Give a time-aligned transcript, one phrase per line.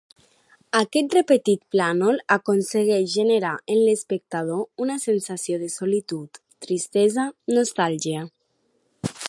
[0.77, 7.27] Aquest repetit plànol aconsegueix generar en l'espectador una sensació de solitud, tristesa,
[7.59, 8.25] nostàlgia.